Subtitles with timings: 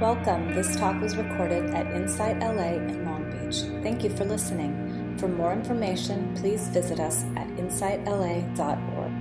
[0.00, 0.54] Welcome.
[0.54, 3.62] This talk was recorded at Insight LA in Long Beach.
[3.82, 5.16] Thank you for listening.
[5.16, 9.12] For more information, please visit us at insightla.org.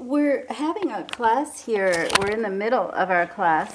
[0.00, 2.08] We're having a class here.
[2.18, 3.72] We're in the middle of our class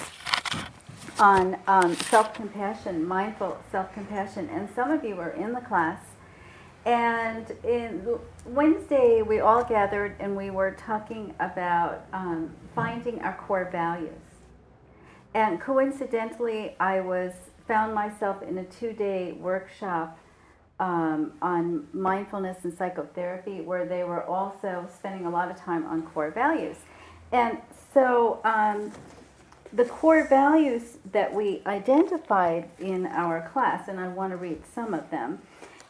[1.18, 6.15] on um, self compassion, mindful self compassion, and some of you are in the class.
[6.86, 13.68] And in Wednesday, we all gathered and we were talking about um, finding our core
[13.72, 14.12] values.
[15.34, 17.34] And coincidentally, I was
[17.68, 20.20] found myself in a two-day workshop
[20.80, 26.04] um, on mindfulness and psychotherapy, where they were also spending a lot of time on
[26.04, 26.78] core values.
[27.32, 27.58] And
[27.94, 28.92] so, um,
[29.74, 34.94] the core values that we identified in our class, and I want to read some
[34.94, 35.42] of them.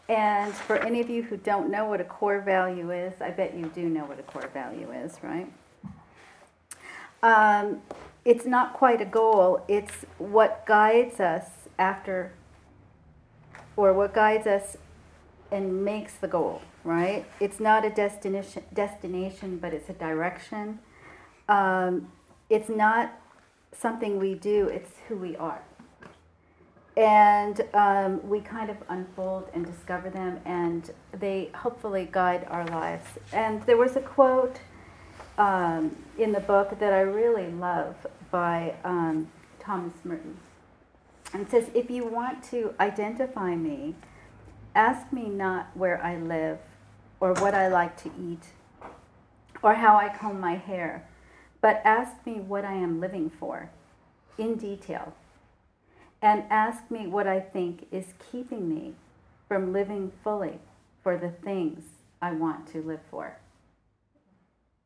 [0.08, 3.55] And for any of you who don't know what a core value is, I bet
[3.55, 5.52] you do know what a core value is, right?
[7.24, 7.82] Um,
[8.24, 11.46] it's not quite a goal, it's what guides us
[11.80, 12.34] after,
[13.76, 14.77] or what guides us
[15.52, 17.26] and makes the goal, right?
[17.40, 20.80] It's not a destination, destination but it's a direction.
[21.49, 22.12] Um,
[22.49, 23.20] it's not
[23.74, 25.62] something we do, it's who we are
[26.98, 33.05] and um, we kind of unfold and discover them, and they hopefully guide our lives.
[33.34, 34.60] And there was a quote
[35.37, 37.96] um, in the book that I really love
[38.32, 39.29] by um,
[39.60, 40.37] Thomas Merton.
[41.34, 43.96] And it says, If you want to identify me,
[44.74, 46.59] ask me not where I live,
[47.20, 48.43] or what I like to eat,
[49.62, 51.05] or how I comb my hair,
[51.59, 53.70] but ask me what I am living for
[54.37, 55.13] in detail
[56.21, 58.94] and ask me what I think is keeping me
[59.48, 60.60] from living fully
[61.04, 61.84] for the things
[62.21, 63.38] I want to live for.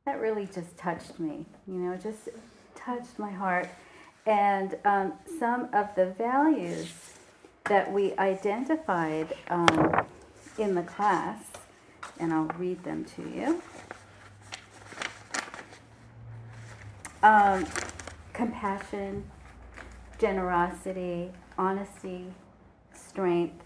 [0.05, 2.29] That really just touched me, you know, just
[2.75, 3.69] touched my heart.
[4.25, 6.91] And um, some of the values
[7.65, 10.05] that we identified um,
[10.57, 11.43] in the class,
[12.19, 13.61] and I'll read them to you.
[17.21, 17.65] Um,
[18.33, 19.23] compassion,
[20.19, 22.25] generosity, honesty,
[22.93, 23.63] strength,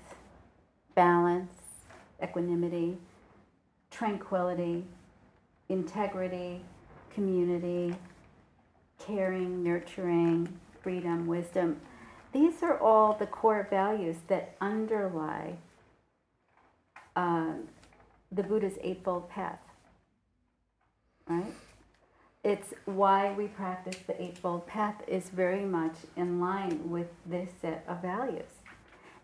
[0.95, 1.51] balance,
[2.23, 2.97] equanimity,
[3.89, 4.85] tranquility,
[5.67, 6.61] integrity,
[7.13, 7.95] community,
[8.99, 11.81] caring, nurturing, freedom, wisdom.
[12.31, 15.55] These are all the core values that underlie
[17.15, 17.53] uh,
[18.31, 19.59] the Buddha's Eightfold Path.
[21.27, 21.53] Right?
[22.43, 27.85] It's why we practice the Eightfold Path is very much in line with this set
[27.87, 28.51] of values.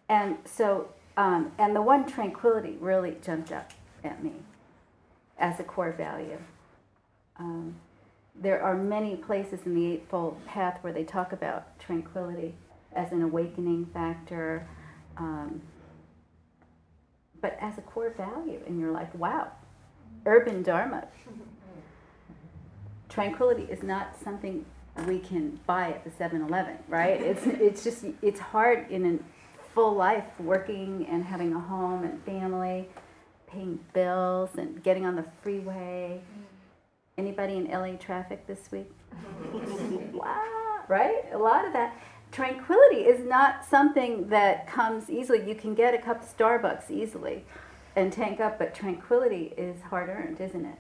[0.08, 3.72] And so, um, and the one tranquility really jumped up
[4.06, 4.34] at me
[5.38, 6.40] as a core value.
[7.38, 7.76] Um,
[8.42, 12.56] there are many places in the Eightfold Path where they talk about tranquility
[12.94, 14.66] as an awakening factor,
[15.18, 15.62] um,
[17.42, 19.14] but as a core value in your life.
[19.14, 19.52] Wow,
[20.26, 21.08] urban dharma
[23.10, 24.66] tranquility is not something
[25.08, 27.22] we can buy at the 7-Eleven, right?
[27.30, 32.24] It's it's just it's hard in a full life working and having a home and
[32.24, 32.88] family,
[33.48, 36.22] paying bills and getting on the freeway.
[36.22, 36.44] Mm-hmm.
[37.18, 38.92] Anybody in LA traffic this week?
[40.14, 41.24] wow, right?
[41.34, 41.98] A lot of that
[42.32, 45.48] tranquility is not something that comes easily.
[45.48, 47.44] You can get a cup of Starbucks easily
[47.96, 50.78] and tank up, but tranquility is hard earned, isn't it?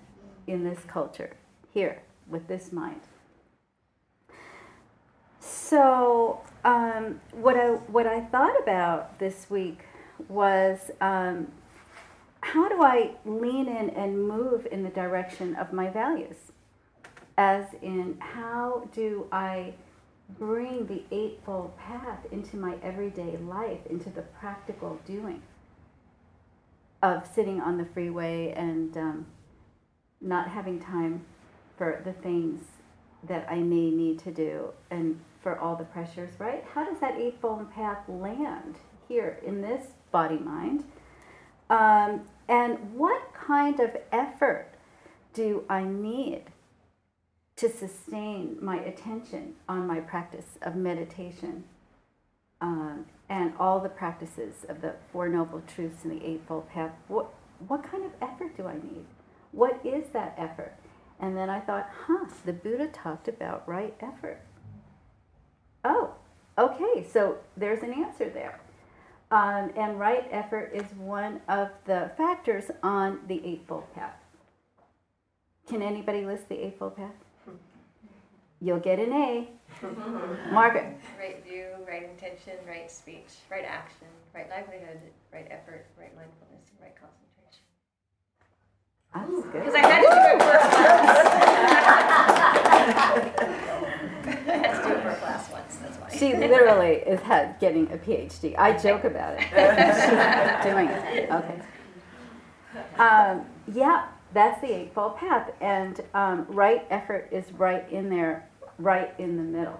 [0.48, 1.32] In this culture
[1.72, 3.02] here with this mind.
[5.40, 9.80] So um, what I what I thought about this week
[10.28, 11.48] was um,
[12.42, 16.52] how do I lean in and move in the direction of my values?
[17.38, 19.74] As in, how do I
[20.38, 25.42] bring the Eightfold Path into my everyday life, into the practical doing
[27.02, 29.26] of sitting on the freeway and um,
[30.22, 31.26] not having time
[31.80, 32.62] for the things
[33.24, 36.64] that I may need to do and for all the pressures, right?
[36.74, 38.76] How does that Eightfold Path land
[39.08, 40.84] here in this body mind?
[41.70, 44.74] Um, and what kind of effort
[45.34, 46.44] do I need
[47.56, 51.64] to sustain my attention on my practice of meditation
[52.60, 56.92] um, and all the practices of the Four Noble Truths and the Eightfold Path?
[57.08, 57.34] What,
[57.68, 59.06] what kind of effort do I need?
[59.52, 60.74] What is that effort?
[61.20, 64.40] And then I thought, huh, the Buddha talked about right effort.
[65.84, 66.14] Oh,
[66.58, 68.60] okay, so there's an answer there.
[69.32, 74.16] Um, and right effort is one of the factors on the Eightfold Path.
[75.68, 77.14] Can anybody list the Eightfold Path?
[78.62, 79.48] You'll get an A.
[80.52, 80.98] Margaret.
[81.18, 85.00] Right view, right intention, right speech, right action, right livelihood,
[85.32, 87.29] right effort, right mindfulness, and right concentration.
[89.14, 89.54] That's good.
[89.54, 91.26] Because I had to do it for a class.
[94.26, 96.10] I had to do it for a class once, that's why.
[96.18, 98.56] She literally is had getting a PhD.
[98.58, 99.42] I joke about it.
[99.42, 99.50] She's
[100.72, 101.32] doing it.
[101.32, 101.62] Okay.
[102.98, 108.48] Um, yeah, that's the Eightfold Path, and um, right effort is right in there,
[108.78, 109.80] right in the middle.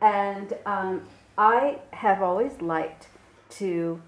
[0.00, 1.02] And um,
[1.36, 3.08] I have always liked
[3.50, 4.00] to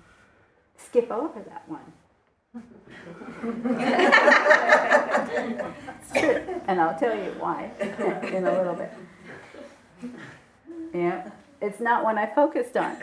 [0.76, 1.92] skip over that one.
[6.66, 8.92] and I'll tell you why in a little bit.
[10.92, 12.96] Yeah, it's not one I focused on.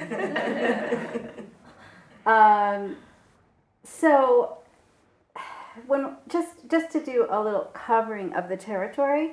[2.25, 2.97] um,
[3.83, 4.59] so,
[5.87, 9.31] when just just to do a little covering of the territory,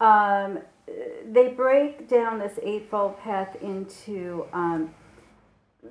[0.00, 0.58] um,
[1.26, 4.94] they break down this eightfold path into um,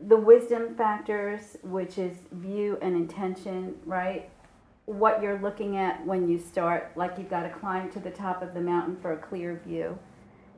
[0.08, 4.30] the wisdom factors, which is view and intention, right?
[4.86, 8.42] What you're looking at when you start, like you've got to climb to the top
[8.42, 9.98] of the mountain for a clear view,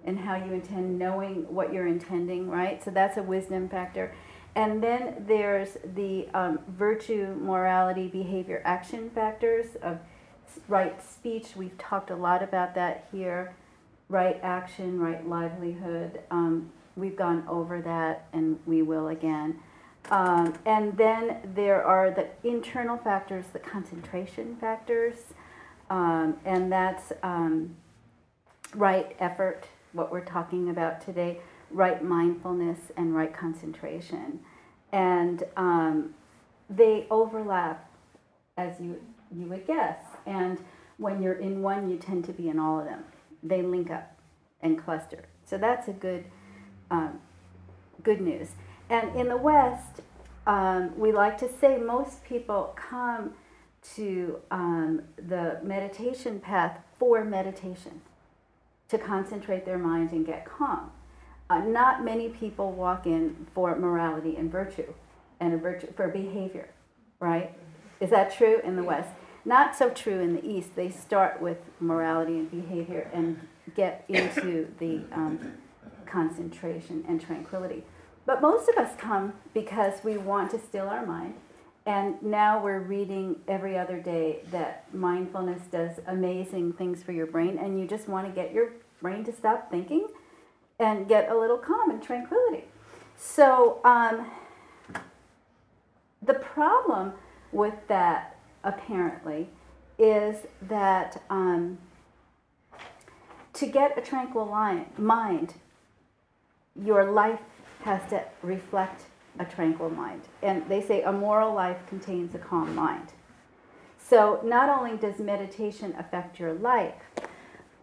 [0.04, 2.84] and how you intend, knowing what you're intending, right?
[2.84, 4.14] So that's a wisdom factor.
[4.56, 10.00] And then there's the um, virtue, morality, behavior, action factors of
[10.68, 11.56] right speech.
[11.56, 13.54] We've talked a lot about that here.
[14.08, 16.22] Right action, right livelihood.
[16.32, 19.60] Um, we've gone over that and we will again.
[20.12, 25.16] Um, and then there are the internal factors, the concentration factors,
[25.90, 27.76] um, and that's um,
[28.76, 31.40] right effort, what we're talking about today,
[31.72, 34.40] right mindfulness and right concentration.
[34.92, 36.14] And um,
[36.70, 37.90] they overlap,
[38.58, 39.02] as you,
[39.36, 39.98] you would guess.
[40.26, 40.60] And
[40.98, 43.04] when you're in one, you tend to be in all of them.
[43.42, 44.18] They link up
[44.62, 45.26] and cluster.
[45.46, 46.26] So that's a good
[46.92, 47.20] um,
[48.04, 48.52] good news.
[48.90, 50.02] And in the West,
[50.48, 53.34] um, we like to say most people come
[53.96, 58.02] to um, the meditation path for meditation,
[58.90, 60.92] to concentrate their mind and get calm.
[61.50, 64.94] Uh, not many people walk in for morality and virtue
[65.40, 66.70] and a virtue for behavior,
[67.20, 67.54] right?
[68.00, 69.10] Is that true in the West?
[69.44, 70.76] Not so true in the East.
[70.76, 75.54] They start with morality and behavior and get into the um,
[76.06, 77.84] concentration and tranquility.
[78.26, 81.36] But most of us come because we want to still our mind.
[81.86, 87.60] And now we're reading every other day that mindfulness does amazing things for your brain,
[87.60, 88.72] and you just want to get your
[89.02, 90.08] brain to stop thinking
[90.80, 92.64] and get a little calm and tranquility.
[93.18, 94.32] So, um,
[96.24, 97.14] the problem
[97.52, 99.48] with that apparently
[100.00, 101.78] is that um,
[103.54, 104.46] to get a tranquil
[104.98, 105.54] mind,
[106.82, 107.40] your life
[107.84, 109.04] has to reflect
[109.40, 110.22] a tranquil mind.
[110.42, 113.14] And they say a moral life contains a calm mind.
[113.98, 116.94] So not only does meditation affect your life,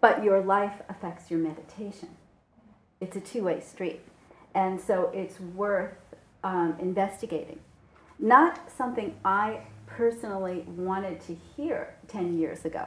[0.01, 2.09] but your life affects your meditation.
[3.01, 4.01] It's a two way street.
[4.55, 5.95] And so it's worth
[6.45, 7.59] um, investigating.
[8.19, 12.87] Not something I personally wanted to hear 10 years ago.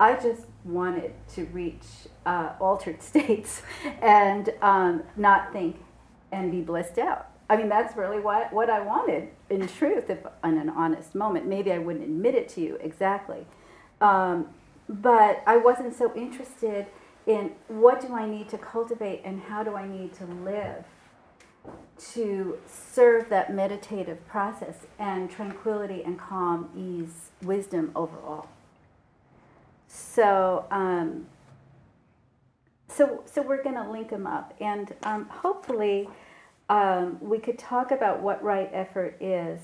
[0.00, 1.84] I just wanted to reach
[2.24, 3.62] uh, altered states
[4.00, 5.76] and um, not think
[6.32, 7.28] and be blissed out.
[7.50, 11.46] I mean, that's really what, what I wanted in truth, if in an honest moment.
[11.46, 13.44] Maybe I wouldn't admit it to you exactly.
[14.00, 14.46] Um,
[14.88, 16.86] but I wasn't so interested
[17.26, 20.84] in what do I need to cultivate and how do I need to live
[22.12, 28.48] to serve that meditative process and tranquility and calm, ease, wisdom overall.
[29.92, 31.26] So, um,
[32.86, 36.08] so, so we're going to link them up, and um, hopefully,
[36.68, 39.58] um, we could talk about what right effort is,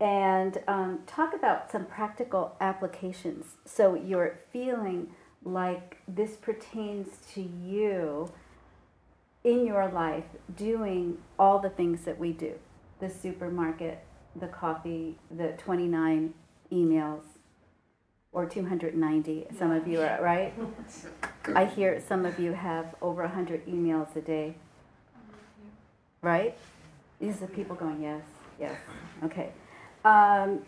[0.00, 3.54] and um, talk about some practical applications.
[3.64, 5.10] So you're feeling
[5.44, 8.32] like this pertains to you
[9.44, 10.24] in your life,
[10.56, 12.54] doing all the things that we do:
[12.98, 16.34] the supermarket, the coffee, the twenty-nine
[16.72, 17.22] emails
[18.34, 19.46] or 290.
[19.58, 20.52] Some of you are, right?
[21.54, 24.56] I hear some of you have over 100 emails a day.
[26.20, 26.58] Right?
[27.20, 28.22] These are people going, yes,
[28.60, 28.74] yes,
[29.22, 29.52] okay.
[30.04, 30.60] Um,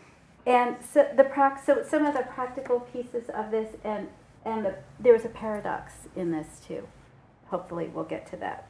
[0.46, 4.08] and so the prac- so some of the practical pieces of this, and
[4.44, 6.86] and the, there's a paradox in this too.
[7.48, 8.68] Hopefully, we'll get to that.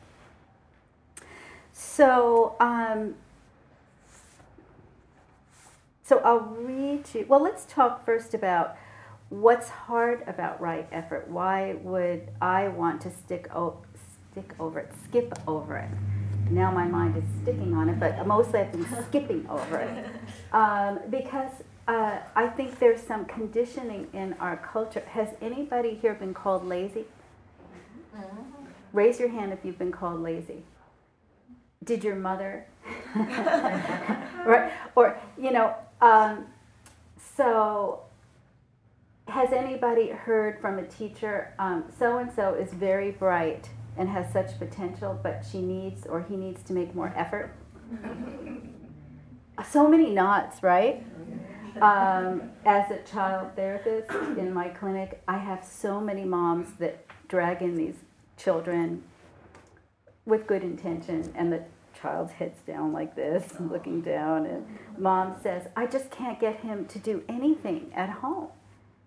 [1.73, 3.17] So, um,
[6.07, 7.27] So I'll read you.
[7.29, 8.77] Well, let's talk first about
[9.29, 11.29] what's hard about right effort.
[11.29, 13.83] Why would I want to stick o-
[14.33, 15.91] stick over it, skip over it?
[16.51, 20.07] Now my mind is sticking on it, but mostly I've been skipping over it
[20.53, 21.51] um, because
[21.89, 25.03] uh, I think there's some conditioning in our culture.
[25.11, 27.05] Has anybody here been called lazy?
[28.93, 30.63] Raise your hand if you've been called lazy.
[31.85, 32.67] Did your mother?
[33.15, 34.73] right?
[34.95, 36.47] Or, you know, um,
[37.37, 38.06] so
[39.29, 41.55] has anybody heard from a teacher,
[41.99, 46.37] so and so is very bright and has such potential, but she needs or he
[46.37, 47.55] needs to make more effort?
[49.71, 51.05] so many knots, right?
[51.81, 57.63] Um, as a child therapist in my clinic, I have so many moms that drag
[57.63, 57.97] in these
[58.37, 59.03] children
[60.25, 61.65] with good intention, and the
[62.01, 64.67] child's head's down like this, looking down, and
[64.99, 68.49] mom says, I just can't get him to do anything at home.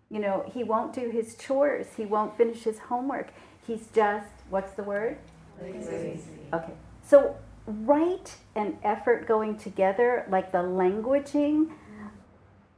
[0.10, 3.30] You know, he won't do his chores, he won't finish his homework.
[3.66, 5.18] He's just, what's the word?
[5.62, 6.20] Lazy.
[6.52, 6.74] Okay.
[7.04, 7.36] So,
[7.68, 11.70] right and effort going together, like the languaging,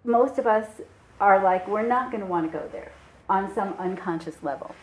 [0.04, 0.68] most of us
[1.20, 2.92] are like, we're not going to want to go there
[3.30, 4.76] on some unconscious level,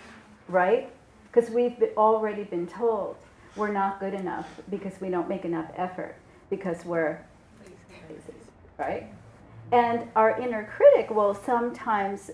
[0.48, 0.90] right?
[1.30, 3.16] Because we've already been told
[3.56, 6.14] we're not good enough because we don't make enough effort
[6.48, 7.20] because we're
[8.08, 8.22] lazy,
[8.78, 9.12] right?
[9.72, 12.30] And our inner critic will sometimes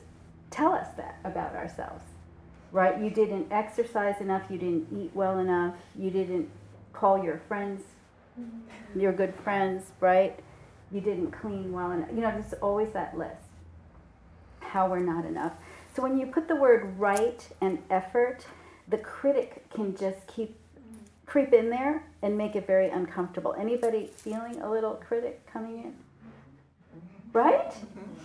[0.51, 2.05] tell us that about ourselves,
[2.71, 3.01] right?
[3.01, 6.49] You didn't exercise enough, you didn't eat well enough, you didn't
[6.93, 7.83] call your friends,
[8.41, 9.01] mm-hmm.
[9.01, 10.39] your good friends, right?
[10.93, 12.09] You didn't clean well enough.
[12.11, 13.43] You know, there's always that list.
[14.61, 15.55] How we're not enough.
[15.95, 18.47] So when you put the word right and effort,
[18.89, 20.57] the critic can just keep
[21.27, 23.55] creep in there and make it very uncomfortable.
[23.59, 25.95] Anybody feeling a little critic coming in?
[27.35, 27.75] Right?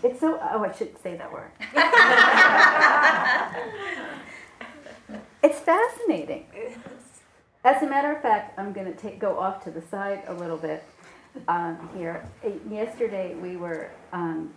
[0.03, 1.51] It's so, oh, I shouldn't say that word.
[5.43, 6.45] it's fascinating.
[7.63, 10.33] As a matter of fact, I'm going to take go off to the side a
[10.33, 10.83] little bit
[11.47, 12.23] um, here.
[12.69, 14.53] Yesterday we were um,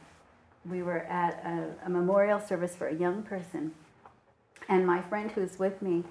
[0.68, 3.72] we were at a, a memorial service for a young person,
[4.68, 6.04] and my friend who's with me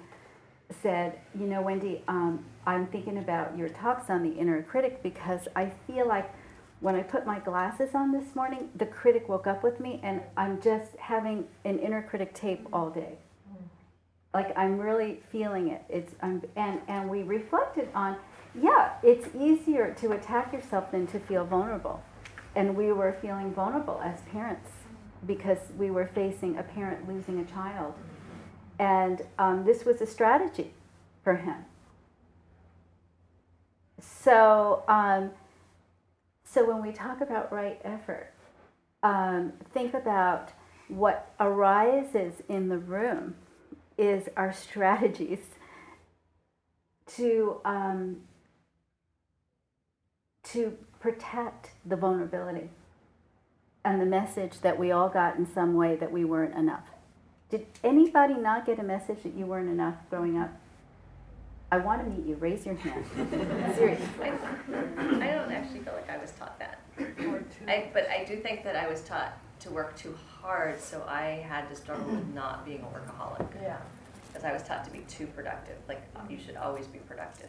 [0.82, 5.46] said, You know, Wendy, um, I'm thinking about your talks on the inner critic because
[5.54, 6.30] I feel like
[6.82, 10.20] when I put my glasses on this morning, the critic woke up with me and
[10.36, 13.16] I'm just having an inner critic tape all day.
[14.34, 15.82] Like I'm really feeling it.
[15.88, 18.16] It's I'm, and and we reflected on,
[18.60, 22.02] yeah, it's easier to attack yourself than to feel vulnerable,
[22.54, 24.70] and we were feeling vulnerable as parents
[25.26, 27.94] because we were facing a parent losing a child
[28.82, 30.72] and um, this was a strategy
[31.22, 31.64] for him.
[34.00, 35.30] So, um,
[36.52, 38.32] so when we talk about right effort,
[39.02, 40.50] um, think about
[40.88, 43.34] what arises in the room
[43.96, 45.38] is our strategies
[47.06, 48.16] to um,
[50.44, 52.70] to protect the vulnerability
[53.84, 56.84] and the message that we all got in some way that we weren't enough.
[57.50, 60.50] Did anybody not get a message that you weren't enough growing up?
[61.72, 62.34] I want to meet you.
[62.34, 63.02] Raise your hand.
[63.76, 64.06] Seriously.
[64.22, 66.80] I, I don't actually feel like I was taught that.
[67.66, 71.42] I, but I do think that I was taught to work too hard, so I
[71.48, 73.48] had to struggle with not being a workaholic.
[73.62, 73.78] Yeah.
[74.26, 75.76] Because I was taught to be too productive.
[75.88, 77.48] Like, you should always be productive.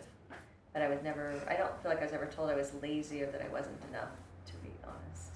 [0.71, 3.23] But I was never, I don't feel like I was ever told I was lazy
[3.23, 4.09] or that I wasn't enough,
[4.45, 5.31] to be honest.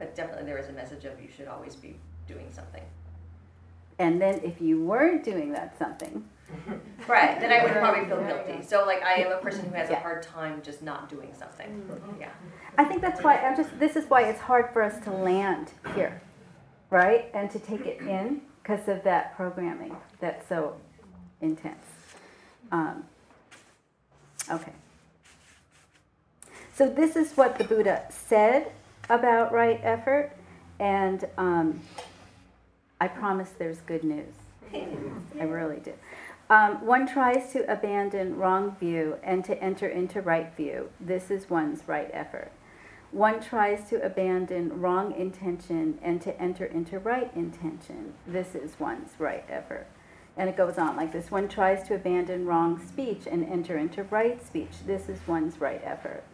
[0.00, 1.94] But definitely there was a message of you should always be
[2.26, 2.82] doing something.
[4.00, 6.24] And then if you weren't doing that something,
[7.08, 8.62] Right, then I would probably feel guilty.
[8.64, 11.66] So like I am a person who has a hard time just not doing something.
[11.66, 12.20] Mm-hmm.
[12.20, 12.30] Yeah.
[12.78, 13.76] I think that's why I'm just.
[13.80, 16.20] This is why it's hard for us to land here,
[16.90, 17.30] right?
[17.34, 20.76] And to take it in because of that programming that's so
[21.40, 21.86] intense.
[22.70, 23.04] Um,
[24.50, 24.72] okay.
[26.74, 28.72] So this is what the Buddha said
[29.08, 30.32] about right effort,
[30.78, 31.80] and um,
[33.00, 34.32] I promise there's good news.
[34.72, 35.92] I really do.
[36.50, 40.90] Um, one tries to abandon wrong view and to enter into right view.
[41.00, 42.50] This is one's right effort.
[43.12, 48.14] One tries to abandon wrong intention and to enter into right intention.
[48.26, 49.86] This is one's right effort.
[50.36, 51.30] And it goes on like this.
[51.30, 54.84] One tries to abandon wrong speech and enter into right speech.
[54.84, 56.24] This is one's right effort.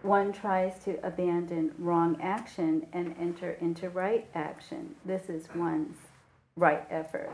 [0.00, 4.94] One tries to abandon wrong action and enter into right action.
[5.04, 5.98] This is one's
[6.56, 7.30] right effort.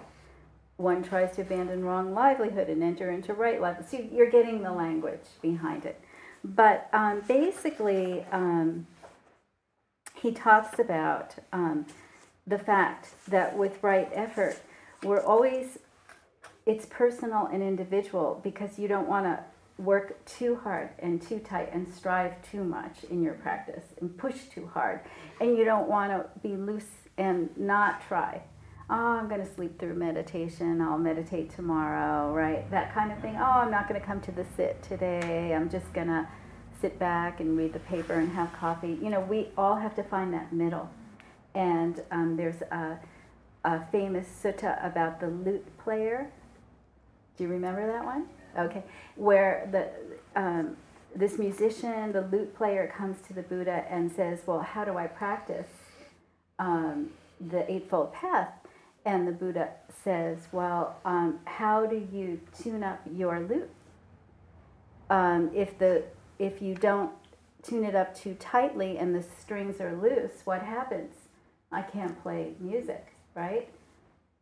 [0.78, 3.90] One tries to abandon wrong livelihood and enter into right livelihood.
[3.90, 6.00] See, you're getting the language behind it.
[6.44, 8.86] But um, basically, um,
[10.14, 11.86] he talks about um,
[12.46, 14.56] the fact that with right effort,
[15.02, 15.78] we're always,
[16.64, 19.42] it's personal and individual because you don't want to
[19.82, 24.44] work too hard and too tight and strive too much in your practice and push
[24.54, 25.00] too hard.
[25.40, 28.42] And you don't want to be loose and not try.
[28.90, 30.80] Oh, I'm going to sleep through meditation.
[30.80, 32.70] I'll meditate tomorrow, right?
[32.70, 33.36] That kind of thing.
[33.36, 35.52] Oh, I'm not going to come to the sit today.
[35.54, 36.26] I'm just going to
[36.80, 38.98] sit back and read the paper and have coffee.
[39.02, 40.88] You know, we all have to find that middle.
[41.54, 42.98] And um, there's a,
[43.64, 46.30] a famous sutta about the lute player.
[47.36, 48.26] Do you remember that one?
[48.58, 48.82] Okay,
[49.16, 50.76] where the um,
[51.14, 55.06] this musician, the lute player, comes to the Buddha and says, "Well, how do I
[55.06, 55.68] practice
[56.58, 58.50] um, the Eightfold Path?"
[59.08, 59.70] And the Buddha
[60.04, 63.70] says, "Well, um, how do you tune up your lute?
[65.08, 66.04] Um, if the
[66.38, 67.12] if you don't
[67.62, 71.14] tune it up too tightly and the strings are loose, what happens?
[71.72, 73.70] I can't play music, right?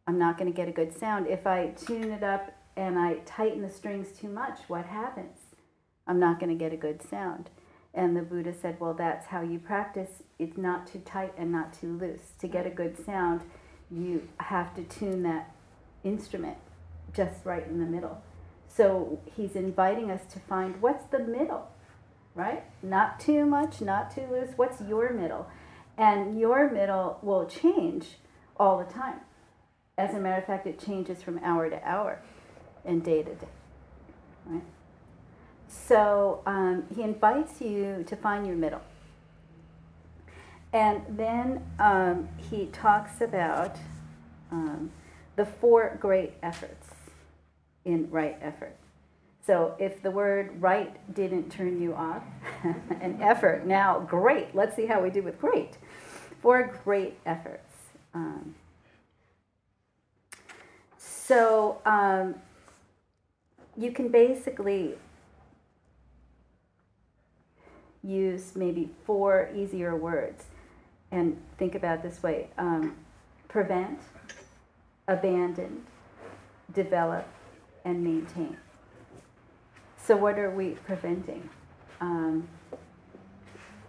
[0.08, 1.28] I'm not going to get a good sound.
[1.28, 5.38] If I tune it up and I tighten the strings too much, what happens?
[6.08, 7.50] I'm not going to get a good sound.
[7.94, 10.24] And the Buddha said, Well, that's how you practice.
[10.40, 12.32] It's not too tight and not too loose.
[12.40, 13.42] To get a good sound,
[13.90, 15.54] you have to tune that
[16.04, 16.56] instrument
[17.12, 18.22] just right in the middle.
[18.68, 21.68] So he's inviting us to find what's the middle,
[22.34, 22.64] right?
[22.82, 24.50] Not too much, not too loose.
[24.56, 25.48] What's your middle?
[25.96, 28.18] And your middle will change
[28.58, 29.20] all the time.
[29.96, 32.20] As a matter of fact, it changes from hour to hour
[32.84, 33.48] and day to day.
[34.44, 34.62] Right?
[35.68, 38.82] So um, he invites you to find your middle.
[40.76, 43.76] And then um, he talks about
[44.52, 44.90] um,
[45.36, 46.88] the four great efforts
[47.86, 48.76] in right effort.
[49.46, 52.22] So if the word right didn't turn you off,
[53.00, 54.54] an effort, now great.
[54.54, 55.78] Let's see how we do with great.
[56.42, 57.72] Four great efforts.
[58.12, 58.54] Um,
[60.98, 62.34] so um,
[63.78, 64.96] you can basically
[68.04, 70.44] use maybe four easier words
[71.10, 72.96] and think about this way um,
[73.48, 74.00] prevent,
[75.08, 75.84] abandon,
[76.72, 77.26] develop,
[77.84, 78.56] and maintain.
[79.96, 81.48] So, what are we preventing?
[82.00, 82.48] Um,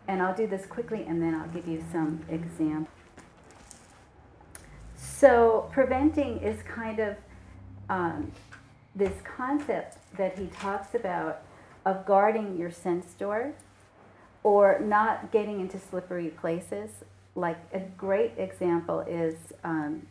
[0.08, 2.88] and I'll do this quickly and then I'll give you some examples.
[4.95, 7.17] So, preventing is kind of
[7.89, 8.32] um,
[8.95, 11.41] this concept that he talks about
[11.86, 13.53] of guarding your sense door
[14.47, 16.89] or not getting into slippery places.
[17.36, 20.07] Like a great example is um,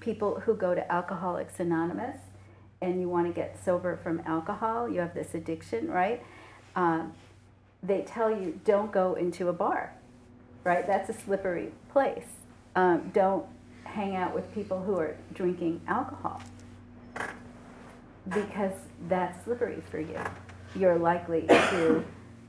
[0.00, 2.18] people who go to Alcoholics Anonymous
[2.82, 6.20] and you want to get sober from alcohol, you have this addiction, right?
[6.74, 7.12] Um,
[7.80, 9.94] they tell you don't go into a bar,
[10.64, 10.84] right?
[10.84, 12.26] That's a slippery place.
[12.74, 13.46] Um, don't
[13.84, 16.42] hang out with people who are drinking alcohol
[18.34, 18.74] because
[19.08, 20.18] that's slippery for you.
[20.74, 22.04] You're likely to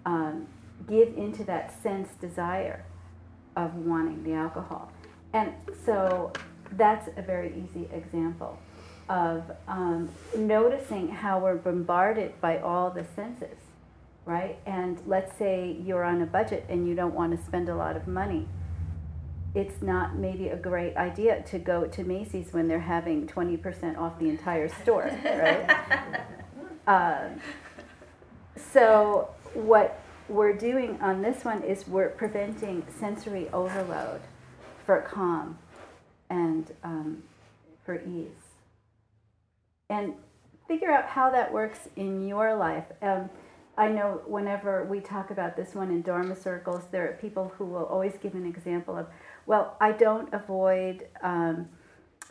[0.08, 0.48] um,
[0.88, 2.86] give into that sense desire
[3.56, 4.92] of wanting the alcohol.
[5.34, 5.54] And
[5.86, 6.32] so
[6.74, 8.60] that's a very easy example
[9.10, 13.58] of um, noticing how we're bombarded by all the senses,
[14.26, 14.60] right?
[14.66, 17.96] And let's say you're on a budget and you don't want to spend a lot
[17.96, 18.48] of money
[19.58, 24.20] it's not maybe a great idea to go to Macy's when they're having 20% off
[24.20, 26.22] the entire store, right?
[26.88, 27.42] um,
[28.56, 34.22] so, what we're doing on this one is we're preventing sensory overload
[34.86, 35.58] for calm
[36.30, 37.24] and um,
[37.86, 38.28] for ease.
[39.90, 40.14] And
[40.68, 42.86] figure out how that works in your life.
[43.02, 43.30] Um,
[43.78, 47.66] I know whenever we talk about this one in Dharma circles, there are people who
[47.66, 49.08] will always give an example of
[49.46, 51.70] well, I don't avoid um,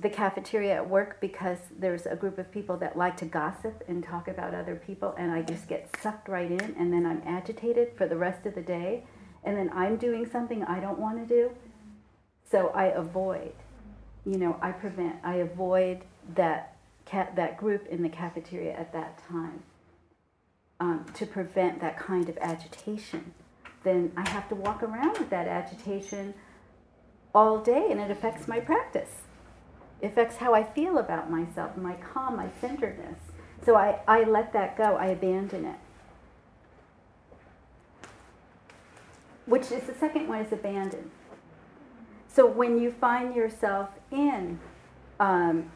[0.00, 4.04] the cafeteria at work because there's a group of people that like to gossip and
[4.04, 7.92] talk about other people, and I just get sucked right in, and then I'm agitated
[7.96, 9.04] for the rest of the day,
[9.42, 11.50] and then I'm doing something I don't want to do.
[12.50, 13.54] So I avoid,
[14.24, 16.04] you know, I prevent, I avoid
[16.34, 19.62] that ca- that group in the cafeteria at that time
[20.78, 23.32] um, to prevent that kind of agitation.
[23.82, 26.34] Then I have to walk around with that agitation
[27.34, 29.22] all day and it affects my practice.
[30.02, 33.18] Affects how I feel about myself, my calm, my centeredness.
[33.64, 35.76] So I, I let that go, I abandon it.
[39.46, 41.10] Which is the second one is abandon.
[42.28, 44.60] So when you find yourself in
[45.18, 45.70] um,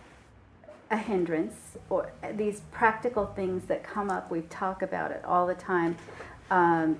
[0.90, 5.54] a hindrance or these practical things that come up, we talk about it all the
[5.54, 5.96] time.
[6.50, 6.98] Um,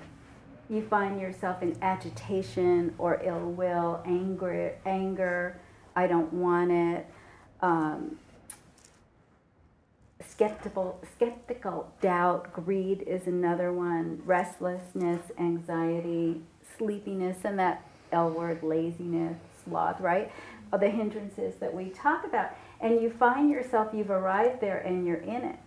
[0.71, 5.61] you find yourself in agitation or ill will, anger, anger,
[5.95, 7.07] I don't want it.
[7.61, 8.19] Um,
[10.27, 14.23] skeptical, skeptical, doubt, greed is another one.
[14.25, 16.41] Restlessness, anxiety,
[16.79, 20.33] sleepiness, and that L word, laziness, sloth, right?
[20.73, 22.51] Are the hindrances that we talk about.
[22.81, 25.59] And you find yourself, you've arrived there and you're in it.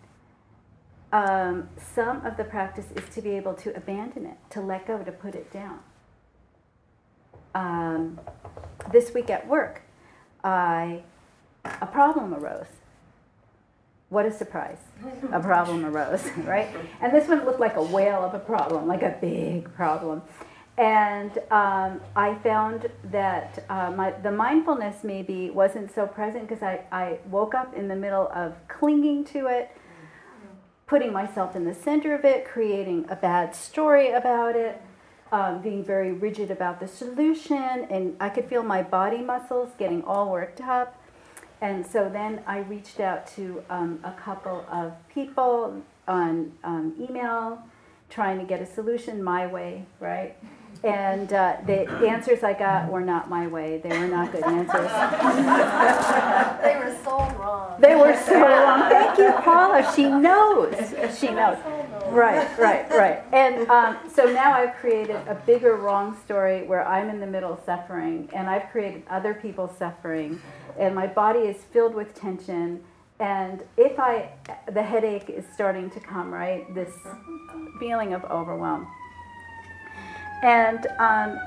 [1.11, 4.97] Um, some of the practice is to be able to abandon it, to let go,
[4.97, 5.79] to put it down.
[7.53, 8.19] Um,
[8.91, 9.82] this week at work,
[10.43, 11.01] I,
[11.63, 12.65] a problem arose.
[14.09, 14.77] What a surprise.
[15.31, 16.69] A problem arose, right?
[17.01, 20.21] And this one looked like a whale of a problem, like a big problem.
[20.77, 26.81] And um, I found that uh, my, the mindfulness maybe wasn't so present because I,
[26.91, 29.69] I woke up in the middle of clinging to it,
[30.87, 34.81] putting myself in the center of it, creating a bad story about it,
[35.33, 37.87] um, being very rigid about the solution.
[37.89, 40.95] And I could feel my body muscles getting all worked up.
[41.59, 47.63] And so then I reached out to um, a couple of people on um, email
[48.09, 50.35] trying to get a solution my way, right?
[50.83, 53.79] And uh, the answers I got were not my way.
[53.81, 54.91] They were not good answers.
[56.63, 57.32] they were so wrong.
[57.79, 58.79] They were so wrong.
[58.89, 59.91] Thank you, Paula.
[59.95, 60.75] She knows.
[61.17, 61.57] She knows.
[62.09, 63.23] Right, right, right.
[63.31, 67.59] And um, so now I've created a bigger wrong story where I'm in the middle
[67.65, 70.39] suffering, and I've created other people suffering,
[70.77, 72.83] and my body is filled with tension.
[73.19, 74.29] And if I,
[74.71, 76.73] the headache is starting to come, right?
[76.75, 76.93] This
[77.79, 78.87] feeling of overwhelm.
[80.43, 81.39] And um,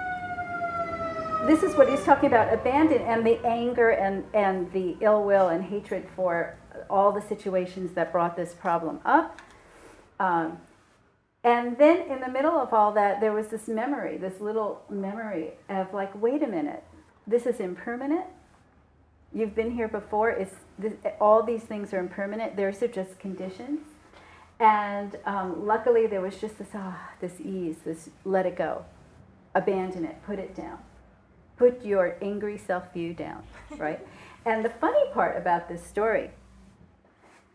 [1.45, 5.49] this is what he's talking about abandon and the anger and, and the ill will
[5.49, 6.57] and hatred for
[6.89, 9.41] all the situations that brought this problem up.
[10.19, 10.59] Um,
[11.45, 15.53] and then in the middle of all that, there was this memory, this little memory
[15.69, 16.83] of like, wait a minute,
[17.27, 18.27] this is impermanent.
[19.33, 20.31] You've been here before.
[20.31, 22.57] It's this, all these things are impermanent.
[22.57, 23.81] They're just conditions.
[24.59, 28.85] And um, luckily, there was just this ah, this ease, this let it go,
[29.55, 30.79] abandon it, put it down,
[31.57, 33.43] put your angry self view down,
[33.77, 34.07] right?
[34.45, 36.31] and the funny part about this story,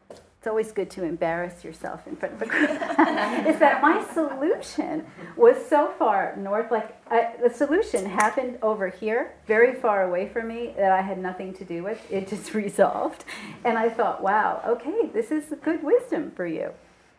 [0.10, 2.70] it's always good to embarrass yourself in front of a group,
[3.48, 5.06] is that my solution
[5.38, 10.48] was so far north, like I, the solution happened over here, very far away from
[10.48, 12.00] me, that I had nothing to do with.
[12.12, 13.24] It just resolved.
[13.64, 16.72] And I thought, wow, okay, this is good wisdom for you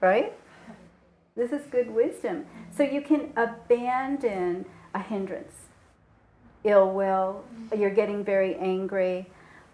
[0.02, 0.34] right?
[1.34, 2.44] This is good wisdom.
[2.76, 5.61] So you can abandon a hindrance,
[6.64, 7.44] ill will,
[7.76, 9.26] you're getting very angry,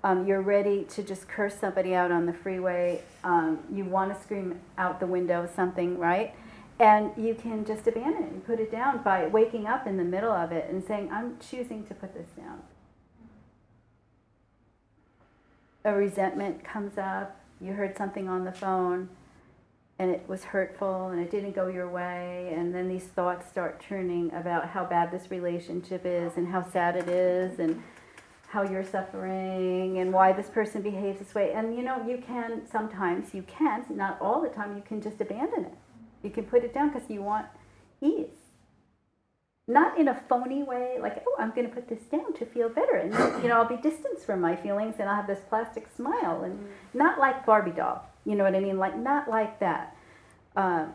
[0.04, 4.20] um, you're ready to just curse somebody out on the freeway, um, you want to
[4.22, 6.34] scream out the window something, right?
[6.78, 10.04] And you can just abandon it and put it down by waking up in the
[10.04, 12.62] middle of it and saying, I'm choosing to put this down.
[15.84, 19.08] A resentment comes up, you heard something on the phone,
[19.98, 23.80] and it was hurtful and it didn't go your way and then these thoughts start
[23.80, 27.82] turning about how bad this relationship is and how sad it is and
[28.48, 31.52] how you're suffering and why this person behaves this way.
[31.52, 35.20] And you know you can sometimes you can't not all the time you can just
[35.20, 35.74] abandon it.
[36.22, 37.46] You can put it down because you want
[38.00, 38.26] ease.
[39.70, 42.70] Not in a phony way like oh i'm going to put this down to feel
[42.70, 45.86] better and you know i'll be distanced from my feelings and i'll have this plastic
[45.94, 46.66] smile and mm.
[46.94, 48.76] not like barbie doll you know what I mean?
[48.76, 49.96] Like not like that.
[50.54, 50.92] Um,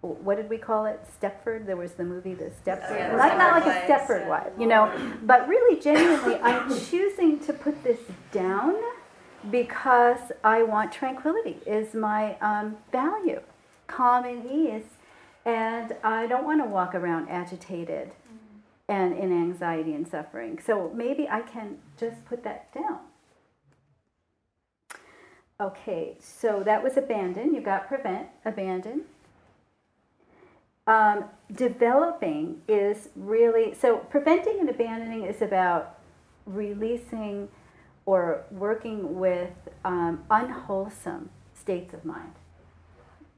[0.00, 0.98] what did we call it?
[1.20, 1.66] Stepford.
[1.66, 2.96] There was the movie The Stepford.
[2.96, 4.28] Yeah, not, not like wives, a Stepford yeah.
[4.28, 4.90] wife, you know.
[5.24, 7.98] But really, genuinely, I'm choosing to put this
[8.32, 8.76] down
[9.50, 11.58] because I want tranquility.
[11.66, 13.42] Is my um, value,
[13.88, 14.88] calm and ease,
[15.44, 18.12] and I don't want to walk around agitated
[18.88, 20.60] and in anxiety and suffering.
[20.64, 23.00] So maybe I can just put that down.
[25.58, 27.54] Okay, so that was abandon.
[27.54, 29.02] You got prevent, abandon.
[30.86, 35.98] Um, developing is really so preventing and abandoning is about
[36.44, 37.48] releasing
[38.04, 39.50] or working with
[39.84, 42.34] um, unwholesome states of mind.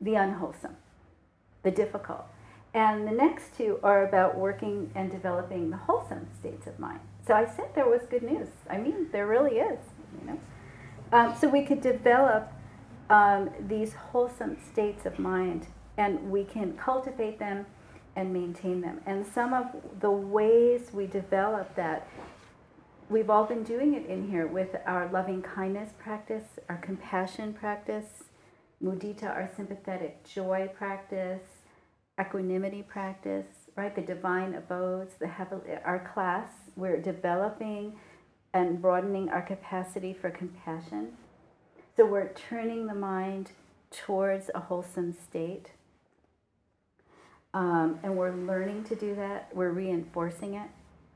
[0.00, 0.76] The unwholesome,
[1.62, 2.24] the difficult.
[2.74, 7.00] And the next two are about working and developing the wholesome states of mind.
[7.26, 8.48] So I said there was good news.
[8.68, 9.78] I mean, there really is,
[10.20, 10.38] you know.
[11.12, 12.52] Um, so we could develop
[13.08, 15.66] um, these wholesome states of mind
[15.96, 17.66] and we can cultivate them
[18.14, 19.00] and maintain them.
[19.06, 19.66] And some of
[20.00, 22.08] the ways we develop that,
[23.08, 28.24] we've all been doing it in here with our loving kindness practice, our compassion practice,
[28.82, 31.42] mudita, our sympathetic joy practice,
[32.20, 33.94] equanimity practice, right?
[33.94, 37.98] The divine abodes, the heaven, our class, we're developing
[38.58, 41.12] and broadening our capacity for compassion.
[41.96, 43.52] So we're turning the mind
[43.90, 45.72] towards a wholesome state.
[47.54, 50.68] Um, and we're learning to do that, we're reinforcing it,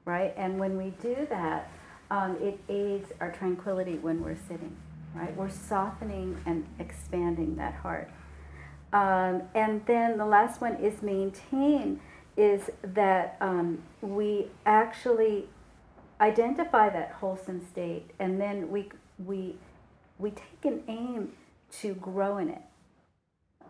[0.05, 0.33] right?
[0.37, 1.71] And when we do that,
[2.11, 4.77] um, it aids our tranquility when we're sitting,
[5.15, 5.37] right?
[5.37, 8.11] We're softening and expanding that heart.
[8.93, 12.01] Um, and then the last one is maintain,
[12.37, 15.49] is that um, we actually
[16.23, 19.57] identify that wholesome state, and then we we
[20.19, 21.33] we take an aim
[21.81, 22.63] to grow in it,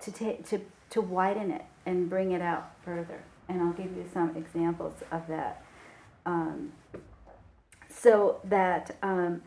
[0.00, 0.60] to take to
[0.90, 3.22] to widen it and bring it out further.
[3.48, 5.64] And I'll give you some examples of that.
[6.24, 6.72] Um,
[7.88, 9.42] so that um,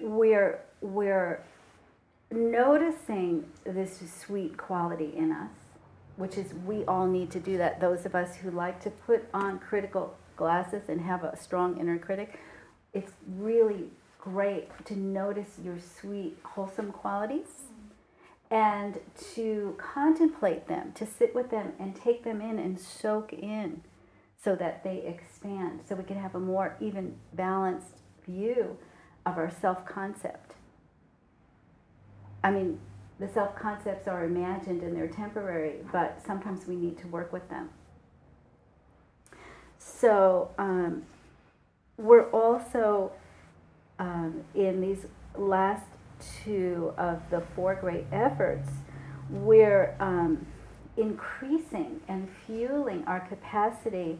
[0.00, 1.42] we're we're
[2.30, 5.50] noticing this sweet quality in us,
[6.16, 7.80] which is we all need to do that.
[7.80, 11.98] Those of us who like to put on critical glasses and have a strong inner
[11.98, 12.40] critic,
[12.92, 17.64] it's really great to notice your sweet, wholesome qualities
[18.50, 18.98] and
[19.34, 23.82] to contemplate them, to sit with them and take them in and soak in
[24.42, 28.76] so that they expand, so we can have a more even balanced view
[29.26, 30.54] of our self concept.
[32.42, 32.78] I mean,
[33.18, 37.48] the self concepts are imagined and they're temporary, but sometimes we need to work with
[37.48, 37.70] them.
[39.84, 41.02] So, um,
[41.98, 43.12] we're also
[43.98, 45.86] um, in these last
[46.42, 48.70] two of the four great efforts,
[49.28, 50.46] we're um,
[50.96, 54.18] increasing and fueling our capacity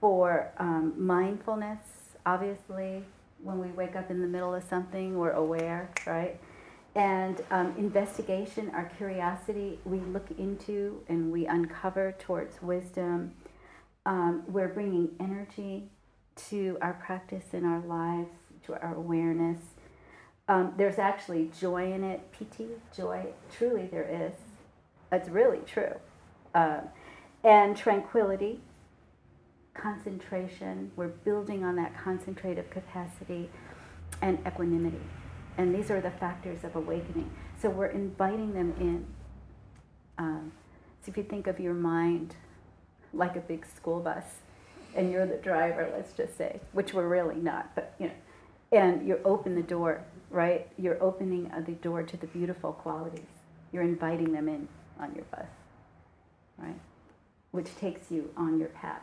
[0.00, 1.80] for um, mindfulness.
[2.24, 3.02] Obviously,
[3.42, 6.38] when we wake up in the middle of something, we're aware, right?
[6.94, 13.32] And um, investigation, our curiosity, we look into and we uncover towards wisdom.
[14.04, 15.88] Um, we're bringing energy
[16.48, 18.30] to our practice in our lives,
[18.66, 19.58] to our awareness.
[20.48, 23.26] Um, there's actually joy in it, piti, joy.
[23.56, 24.32] Truly, there is.
[25.12, 25.94] It's really true.
[26.54, 26.80] Uh,
[27.44, 28.60] and tranquility,
[29.74, 30.90] concentration.
[30.96, 33.50] We're building on that concentrative capacity
[34.20, 35.00] and equanimity.
[35.58, 37.30] And these are the factors of awakening.
[37.60, 39.06] So we're inviting them in.
[40.18, 40.52] Um,
[41.02, 42.36] so if you think of your mind
[43.12, 44.24] like a big school bus,
[44.94, 48.12] and you're the driver, let's just say, which we're really not, but you know,
[48.72, 50.68] and you open the door, right?
[50.78, 53.24] You're opening the door to the beautiful qualities.
[53.72, 54.68] You're inviting them in
[55.00, 55.46] on your bus,
[56.58, 56.78] right?
[57.50, 59.02] Which takes you on your path,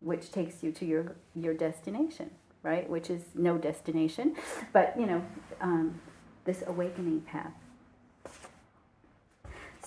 [0.00, 2.30] which takes you to your your destination
[2.62, 2.88] right?
[2.88, 4.36] Which is no destination,
[4.72, 5.22] but you know,
[5.60, 6.00] um,
[6.44, 7.52] this awakening path.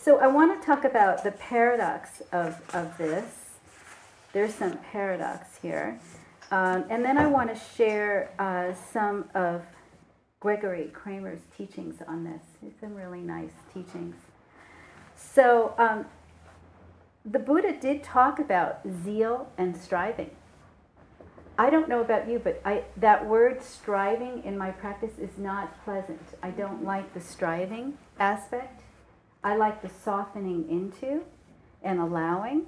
[0.05, 3.25] So I want to talk about the paradox of, of this.
[4.33, 5.99] There's some paradox here.
[6.51, 9.63] Um, and then I want to share uh, some of
[10.39, 12.43] Gregory Kramer's teachings on this.
[12.63, 14.15] It's Some really nice teachings.
[15.15, 16.05] So um,
[17.25, 20.29] the Buddha did talk about zeal and striving.
[21.57, 25.83] I don't know about you, but I, that word striving in my practice is not
[25.83, 26.21] pleasant.
[26.43, 28.83] I don't like the striving aspect.
[29.45, 31.23] I like the softening into
[31.83, 32.65] and allowing.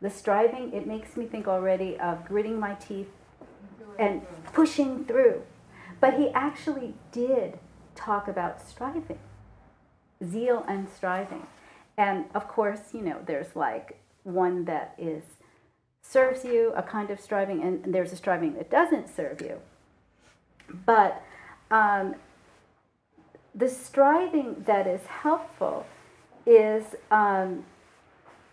[0.00, 3.08] The striving, it makes me think already of gritting my teeth
[3.98, 5.42] and pushing through.
[6.00, 7.58] But he actually did
[7.96, 9.18] talk about striving,
[10.24, 11.48] zeal and striving.
[11.98, 15.24] And of course, you know, there's like one that is
[16.02, 19.58] serves you, a kind of striving, and there's a striving that doesn't serve you.
[20.86, 21.20] But
[21.72, 22.14] um,
[23.56, 25.84] the striving that is helpful
[26.46, 27.64] is um,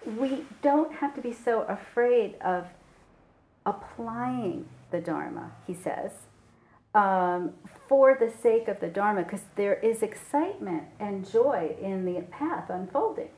[0.06, 2.68] we don't have to be so afraid of
[3.66, 6.12] applying the Dharma, he says,
[6.96, 7.54] um,
[7.88, 12.70] for the sake of the Dharma, because there is excitement and joy in the path
[12.70, 13.30] unfolding,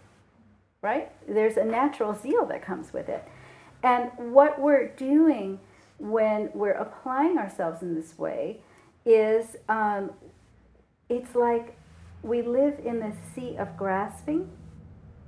[0.82, 1.12] right?
[1.28, 3.28] There's a natural zeal that comes with it.
[3.84, 5.60] And what we're doing
[5.98, 8.62] when we're applying ourselves in this way
[9.06, 10.12] is um,
[11.10, 11.76] it's like
[12.24, 14.50] we live in the sea of grasping.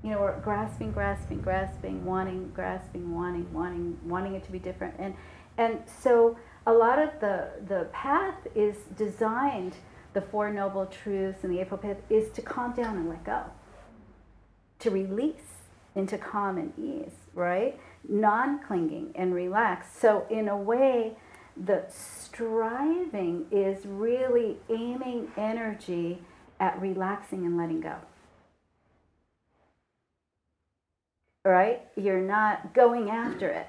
[0.04, 4.96] You know, we're grasping, grasping, grasping, wanting, grasping, wanting, wanting, wanting it to be different.
[5.00, 5.16] And
[5.58, 9.76] and so a lot of the the path is designed,
[10.14, 13.44] the Four Noble Truths and the Eightfold Path is to calm down and let go,
[14.80, 15.62] to release
[15.96, 17.80] into calm and ease, right?
[18.08, 20.00] non clinging and relaxed.
[20.00, 21.14] So, in a way,
[21.56, 26.22] the striving is really aiming energy
[26.60, 27.96] at relaxing and letting go.
[31.46, 31.82] right?
[31.96, 33.68] You're not going after it,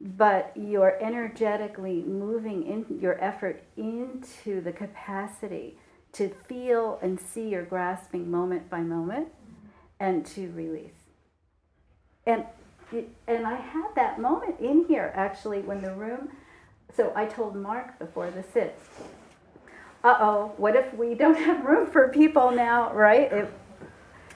[0.00, 5.78] but you're energetically moving in your effort into the capacity
[6.12, 9.28] to feel and see your grasping moment by moment
[9.98, 10.92] and to release.
[12.26, 12.44] And
[13.26, 16.30] and I had that moment in here actually when the room
[16.94, 18.78] so I told Mark before the sit,
[20.06, 23.32] uh oh, what if we don't have room for people now, right?
[23.32, 23.52] It,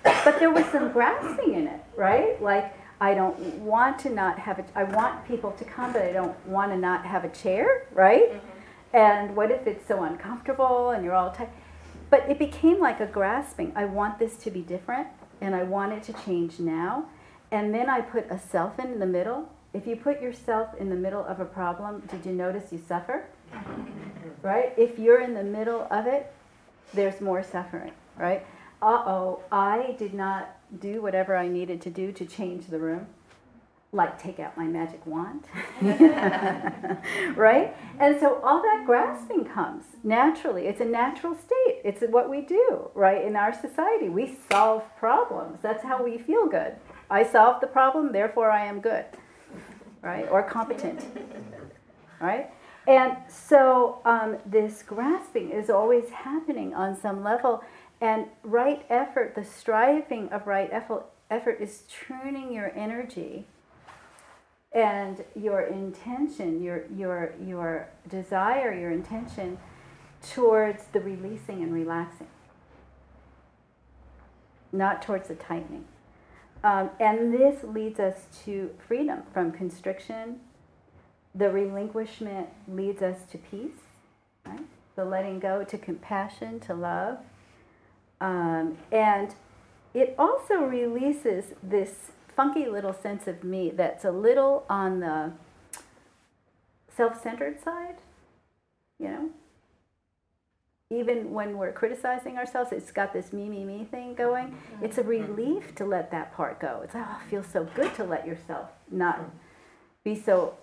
[0.03, 2.43] but there was some grasping in it, right?
[2.43, 6.13] Like, I don't want to not have a, I want people to come, but I
[6.13, 8.33] don't want to not have a chair, right?
[8.33, 8.97] Mm-hmm.
[8.97, 11.51] And what if it's so uncomfortable and you're all tight?
[12.11, 13.73] But it became like a grasping.
[13.77, 15.07] I want this to be different
[15.41, 17.07] and I want it to change now.
[17.53, 19.49] And then I put a self in the middle.
[19.73, 23.27] If you put yourself in the middle of a problem, did you notice you suffer?
[24.43, 24.73] Right?
[24.77, 26.33] If you're in the middle of it,
[26.95, 28.45] there's more suffering, right?
[28.83, 33.07] uh oh, I did not do whatever I needed to do to change the room,
[33.93, 35.45] like take out my magic wand,
[37.37, 37.77] right?
[37.99, 40.67] And so all that grasping comes naturally.
[40.67, 41.81] It's a natural state.
[41.85, 43.23] It's what we do, right?
[43.25, 45.59] In our society, we solve problems.
[45.61, 46.77] That's how we feel good.
[47.11, 49.05] I solved the problem, therefore I am good,
[50.01, 50.27] right?
[50.31, 51.05] Or competent,
[52.21, 52.51] right?
[52.87, 57.63] And so um, this grasping is always happening on some level
[58.01, 63.45] and right effort, the striving of right effort, effort is turning your energy
[64.73, 69.59] and your intention, your, your, your desire, your intention
[70.23, 72.29] towards the releasing and relaxing,
[74.73, 75.85] not towards the tightening.
[76.63, 80.41] Um, and this leads us to freedom from constriction.
[81.35, 83.81] The relinquishment leads us to peace,
[84.45, 84.67] right?
[84.97, 87.19] The letting go to compassion, to love.
[88.21, 89.35] Um, and
[89.95, 95.33] it also releases this funky little sense of me that's a little on the
[96.97, 97.97] self centered side,
[98.99, 99.31] you know?
[100.93, 104.49] Even when we're criticizing ourselves, it's got this me, me, me thing going.
[104.49, 104.85] Mm-hmm.
[104.85, 106.81] It's a relief to let that part go.
[106.83, 109.21] It's, oh, it feels so good to let yourself not
[110.03, 110.55] be so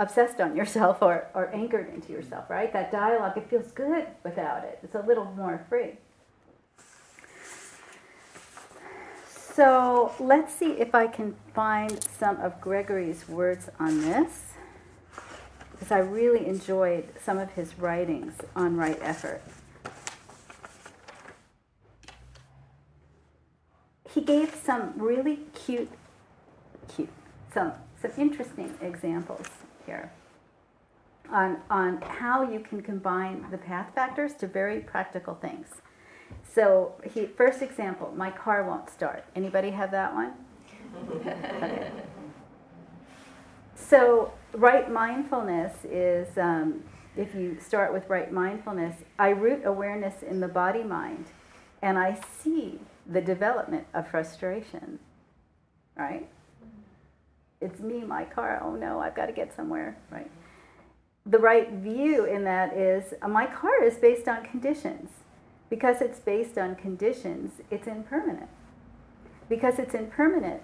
[0.00, 2.72] obsessed on yourself or, or anchored into yourself, right?
[2.72, 4.78] That dialogue, it feels good without it.
[4.82, 5.98] It's a little more free.
[9.28, 14.54] So let's see if I can find some of Gregory's words on this,
[15.72, 19.42] because I really enjoyed some of his writings on right effort.
[24.08, 25.90] He gave some really cute,
[26.88, 27.10] cute,
[27.52, 29.46] some, some interesting examples
[29.90, 30.12] here
[31.32, 35.68] on, on how you can combine the path factors to very practical things.
[36.44, 39.24] So he first example, my car won't start.
[39.34, 40.32] Anybody have that one?
[41.16, 41.90] okay.
[43.74, 46.84] So right mindfulness is um,
[47.16, 51.24] if you start with right mindfulness, I root awareness in the body mind,
[51.82, 55.00] and I see the development of frustration.
[55.96, 56.28] Right?
[57.60, 58.60] It's me, my car.
[58.62, 59.96] Oh no, I've got to get somewhere.
[60.10, 60.30] Right?
[61.26, 65.10] The right view in that is uh, my car is based on conditions
[65.70, 68.50] because it's based on conditions, it's impermanent.
[69.48, 70.62] Because it's impermanent,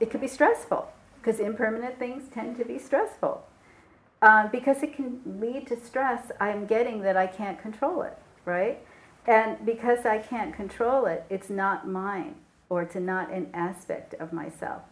[0.00, 0.88] it could be stressful,
[1.20, 3.46] because impermanent things tend to be stressful.
[4.20, 8.84] Um, because it can lead to stress, I'm getting that I can't control it, right?
[9.26, 12.34] And because I can't control it, it's not mine,
[12.68, 14.82] or it's not an aspect of myself.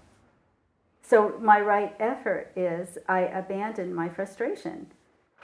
[1.09, 4.89] So, my right effort is I abandon my frustration.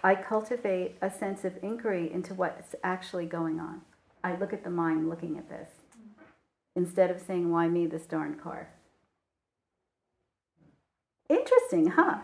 [0.03, 3.83] I cultivate a sense of inquiry into what's actually going on.
[4.25, 5.71] I look at the mind looking at this
[6.75, 8.71] instead of saying, Why me, this darn car?
[11.29, 12.19] Interesting, huh?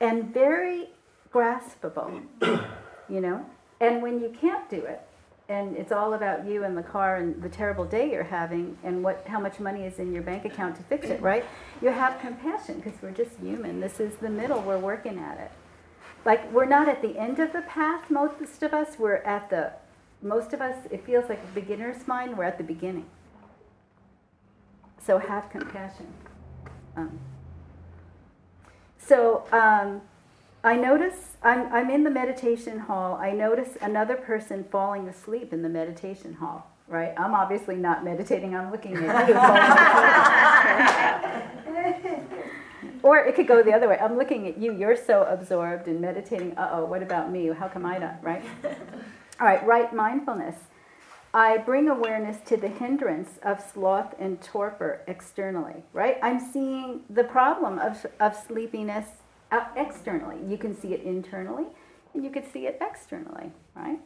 [0.00, 0.88] And very
[1.30, 2.22] graspable,
[3.08, 3.44] you know?
[3.82, 5.06] And when you can't do it,
[5.48, 9.02] and it's all about you and the car and the terrible day you're having and
[9.02, 11.44] what how much money is in your bank account to fix it, right?
[11.80, 13.80] You have compassion because we're just human.
[13.80, 14.60] This is the middle.
[14.60, 15.50] We're working at it
[16.24, 19.72] like we're not at the end of the path most of us we're at the
[20.22, 23.06] most of us it feels like a beginner's mind we're at the beginning
[25.00, 26.06] so have compassion
[26.96, 27.18] um,
[28.98, 30.00] so um,
[30.64, 35.62] i notice I'm, I'm in the meditation hall i notice another person falling asleep in
[35.62, 39.34] the meditation hall right i'm obviously not meditating i'm looking at you
[43.02, 43.98] Or it could go the other way.
[43.98, 44.72] I'm looking at you.
[44.72, 46.58] You're so absorbed in meditating.
[46.58, 47.46] Uh oh, what about me?
[47.46, 48.22] How come I not?
[48.22, 48.42] Right?
[49.40, 50.56] All right, right mindfulness.
[51.32, 56.16] I bring awareness to the hindrance of sloth and torpor externally, right?
[56.22, 59.06] I'm seeing the problem of, of sleepiness
[59.76, 60.36] externally.
[60.46, 61.66] You can see it internally
[62.14, 64.00] and you can see it externally, right?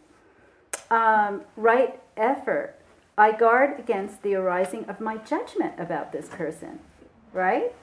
[0.91, 2.79] Um, right effort.
[3.17, 6.81] I guard against the arising of my judgment about this person,
[7.33, 7.75] right?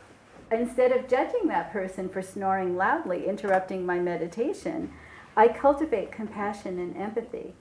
[0.51, 4.91] Instead of judging that person for snoring loudly, interrupting my meditation,
[5.37, 7.53] I cultivate compassion and empathy,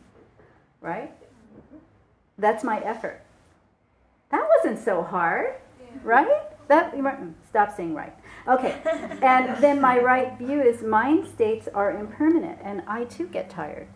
[0.80, 1.12] right?
[2.38, 3.22] That's my effort.
[4.30, 5.54] That wasn't so hard,
[6.02, 6.68] right?
[6.68, 6.94] That
[7.48, 8.14] stop saying right.
[8.48, 8.80] Okay,
[9.22, 13.88] and then my right view is mind states are impermanent, and I too get tired.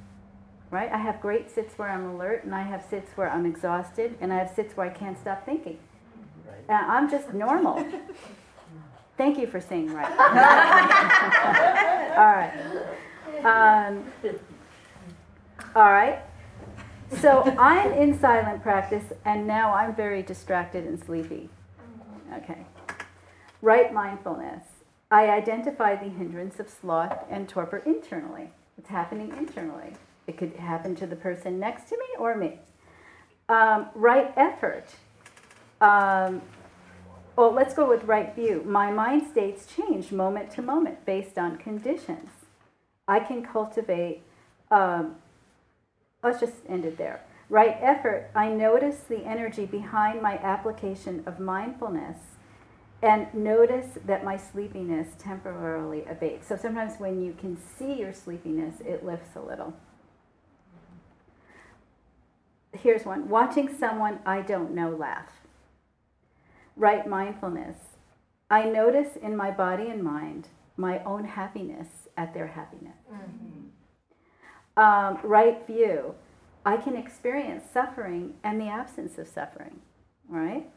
[0.70, 0.90] Right?
[0.90, 4.32] I have great sits where I'm alert, and I have sits where I'm exhausted, and
[4.32, 5.78] I have sits where I can't stop thinking.
[6.68, 7.84] And I'm just normal.
[9.16, 10.10] Thank you for saying right.
[12.16, 12.52] all right.
[13.44, 14.04] Um,
[15.74, 16.20] all right.
[17.20, 21.50] So I'm in silent practice, and now I'm very distracted and sleepy.
[22.34, 22.64] Okay.
[23.62, 24.64] Right mindfulness.
[25.08, 28.50] I identify the hindrance of sloth and torpor internally.
[28.76, 29.92] It's happening internally.
[30.26, 32.58] It could happen to the person next to me or me.
[33.48, 34.86] Um, right effort.
[35.80, 36.42] Um,
[37.36, 38.64] well, let's go with right view.
[38.66, 42.30] My mind states change moment to moment based on conditions.
[43.06, 44.22] I can cultivate,
[44.72, 45.16] um,
[46.24, 47.22] let's just end it there.
[47.48, 52.16] Right effort, I notice the energy behind my application of mindfulness
[53.02, 56.46] and notice that my sleepiness temporarily abates.
[56.46, 59.74] So sometimes when you can see your sleepiness, it lifts a little.
[62.72, 65.28] Here's one watching someone I don't know laugh.
[66.76, 67.76] Right mindfulness.
[68.48, 72.96] I notice in my body and mind my own happiness at their happiness.
[73.12, 74.78] Mm-hmm.
[74.78, 76.14] Um, right view.
[76.64, 79.80] I can experience suffering and the absence of suffering,
[80.28, 80.70] right?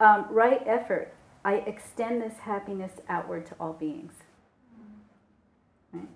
[0.00, 1.14] Um, right effort.
[1.44, 4.12] I extend this happiness outward to all beings.
[5.92, 6.08] Right?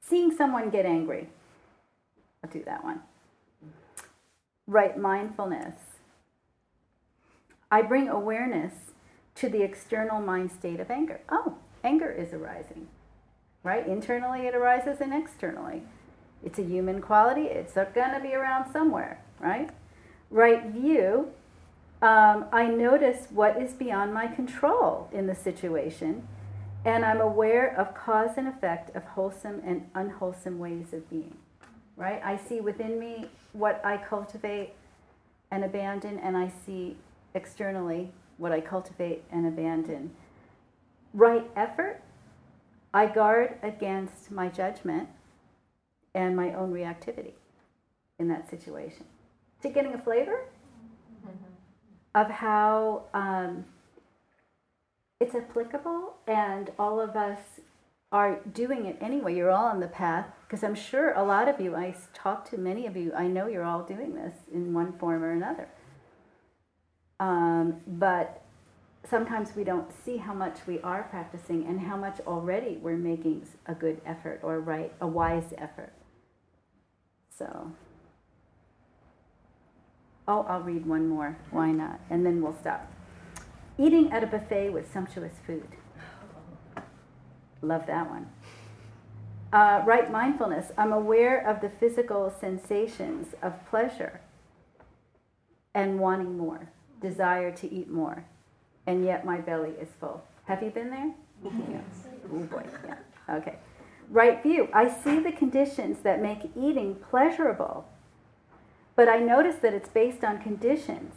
[0.00, 1.28] Seeing someone get angry.
[2.44, 3.00] I'll do that one.
[4.66, 5.78] Right mindfulness.
[7.70, 8.74] I bring awareness
[9.36, 11.20] to the external mind state of anger.
[11.30, 12.88] Oh, anger is arising.
[13.62, 13.86] Right?
[13.86, 15.82] Internally it arises and externally.
[16.44, 19.70] It's a human quality, it's going to be around somewhere, right?
[20.30, 21.32] Right view
[22.00, 26.26] um, I notice what is beyond my control in the situation,
[26.84, 31.36] and I'm aware of cause and effect of wholesome and unwholesome ways of being.
[31.96, 32.20] Right?
[32.24, 34.74] I see within me what I cultivate
[35.50, 36.96] and abandon, and I see
[37.34, 40.12] externally what I cultivate and abandon.
[41.12, 42.00] Right effort,
[42.94, 45.08] I guard against my judgment
[46.14, 47.32] and my own reactivity
[48.18, 49.04] in that situation.
[49.62, 50.44] To getting a flavor?
[52.14, 53.64] Of how um,
[55.20, 57.38] it's applicable and all of us
[58.10, 59.36] are doing it anyway.
[59.36, 62.58] You're all on the path because I'm sure a lot of you, I talk to
[62.58, 65.68] many of you, I know you're all doing this in one form or another.
[67.20, 68.42] Um, but
[69.08, 73.46] sometimes we don't see how much we are practicing and how much already we're making
[73.66, 75.92] a good effort or right, a wise effort.
[77.36, 77.72] So.
[80.28, 81.38] Oh, I'll read one more.
[81.50, 82.00] Why not?
[82.10, 82.86] And then we'll stop.
[83.78, 85.66] Eating at a buffet with sumptuous food.
[87.62, 88.28] Love that one.
[89.52, 90.70] Uh, right mindfulness.
[90.76, 94.20] I'm aware of the physical sensations of pleasure
[95.74, 96.68] and wanting more,
[97.00, 98.24] desire to eat more,
[98.86, 100.22] and yet my belly is full.
[100.44, 101.12] Have you been there?
[101.42, 102.08] Yes.
[102.30, 102.96] Oh boy, yeah.
[103.36, 103.56] Okay.
[104.10, 104.68] Right view.
[104.74, 107.86] I see the conditions that make eating pleasurable
[108.98, 111.14] but I notice that it's based on conditions.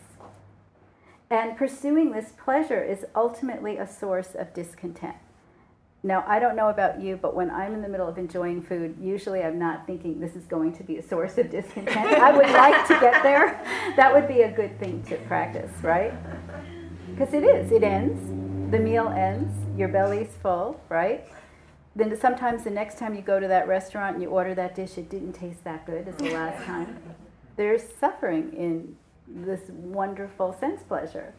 [1.32, 5.16] And pursuing this pleasure is ultimately a source of discontent.
[6.04, 8.98] Now, I don't know about you, but when I'm in the middle of enjoying food,
[9.02, 11.98] usually I'm not thinking this is going to be a source of discontent.
[11.98, 13.60] I would like to get there.
[13.96, 16.14] That would be a good thing to practice, right?
[17.10, 17.72] Because it is.
[17.72, 18.22] It ends.
[18.70, 19.52] The meal ends.
[19.76, 21.28] Your belly's full, right?
[21.96, 25.00] Then sometimes the next time you go to that restaurant and you order that dish,
[25.00, 27.00] it didn't taste that good as the last time
[27.56, 28.95] there's suffering in
[29.28, 31.34] this wonderful sense pleasure.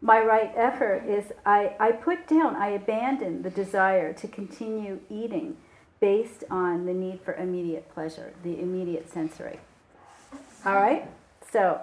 [0.00, 5.56] My right effort is I, I put down, I abandon the desire to continue eating
[6.00, 9.60] based on the need for immediate pleasure, the immediate sensory.
[10.64, 11.06] All right?
[11.52, 11.80] So,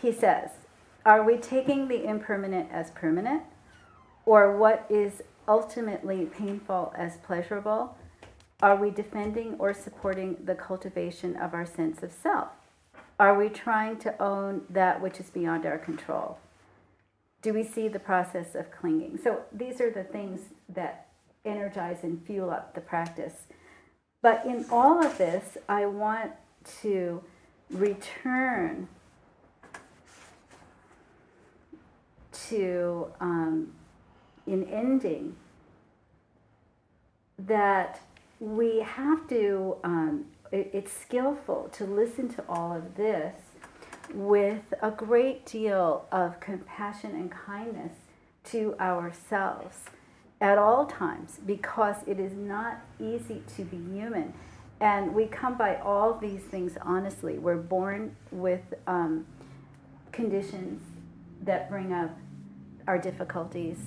[0.00, 0.50] he says,
[1.04, 3.42] Are we taking the impermanent as permanent?
[4.24, 7.96] Or what is ultimately painful as pleasurable?
[8.62, 12.48] Are we defending or supporting the cultivation of our sense of self?
[13.18, 16.38] Are we trying to own that which is beyond our control?
[17.42, 19.18] Do we see the process of clinging?
[19.22, 21.08] So these are the things that
[21.44, 23.46] energize and fuel up the practice.
[24.22, 26.32] But in all of this, I want
[26.82, 27.22] to
[27.70, 28.88] return
[32.48, 33.72] to, um,
[34.46, 35.36] in ending,
[37.38, 38.00] that
[38.40, 43.34] we have to, um, it, it's skillful to listen to all of this
[44.14, 47.92] with a great deal of compassion and kindness
[48.44, 49.84] to ourselves
[50.40, 54.32] at all times because it is not easy to be human.
[54.80, 57.38] And we come by all these things honestly.
[57.38, 59.26] We're born with um,
[60.12, 60.82] conditions
[61.42, 62.16] that bring up
[62.86, 63.78] our difficulties,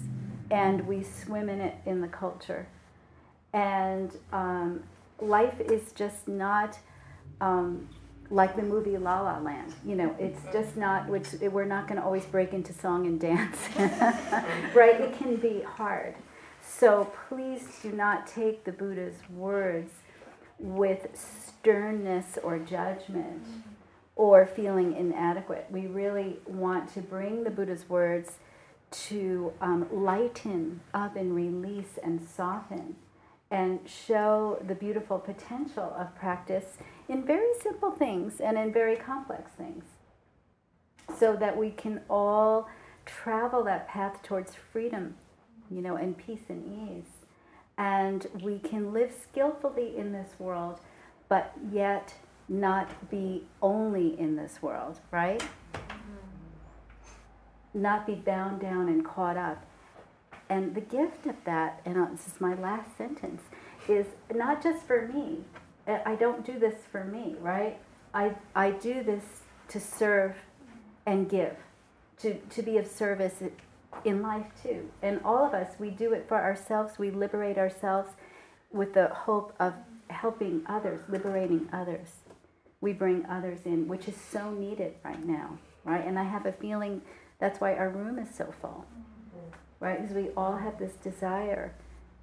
[0.51, 2.67] and we swim in it in the culture.
[3.53, 4.83] And um,
[5.19, 6.77] life is just not
[7.41, 7.89] um,
[8.29, 9.73] like the movie La La Land.
[9.85, 13.19] You know, it's just not, which we're not going to always break into song and
[13.19, 13.57] dance,
[14.75, 15.01] right?
[15.01, 16.15] It can be hard.
[16.61, 19.91] So please do not take the Buddha's words
[20.59, 23.43] with sternness or judgment
[24.15, 25.67] or feeling inadequate.
[25.69, 28.33] We really want to bring the Buddha's words
[28.91, 32.95] to um, lighten up and release and soften
[33.51, 36.77] and show the beautiful potential of practice
[37.07, 39.83] in very simple things and in very complex things
[41.17, 42.69] so that we can all
[43.05, 45.15] travel that path towards freedom,
[45.71, 47.25] you know, and peace and ease.
[47.77, 50.79] And we can live skillfully in this world,
[51.27, 52.13] but yet
[52.47, 55.41] not be only in this world, right?
[55.73, 57.81] Mm-hmm.
[57.81, 59.65] Not be bound down and caught up.
[60.49, 63.43] And the gift of that, and uh, this is my last sentence,
[63.87, 65.39] is not just for me.
[65.87, 67.79] I don't do this for me, right?
[68.13, 69.23] I, I do this
[69.69, 70.35] to serve
[71.05, 71.55] and give,
[72.19, 73.41] to, to be of service
[74.05, 74.89] in life too.
[75.01, 76.99] And all of us, we do it for ourselves.
[76.99, 78.11] We liberate ourselves
[78.71, 79.73] with the hope of
[80.09, 82.09] helping others, liberating others.
[82.81, 86.05] We bring others in, which is so needed right now, right?
[86.05, 87.01] And I have a feeling
[87.39, 88.85] that's why our room is so full,
[89.79, 90.01] right?
[90.01, 91.73] Because we all have this desire